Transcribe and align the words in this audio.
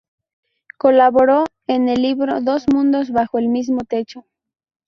Colaboró 0.79 1.45
en 1.67 1.87
el 1.87 2.01
libro" 2.01 2.41
Dos 2.41 2.65
mundos 2.73 3.11
bajo 3.11 3.37
el 3.37 3.49
mismo 3.49 3.81
techo. 3.83 4.25